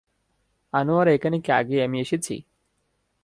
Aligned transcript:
আনোয়ার 0.73 1.07
এখানে 1.07 1.37
কি 1.39 1.49
আমি 1.57 1.77
আগে 1.81 2.01
এসেছি? 2.01 2.35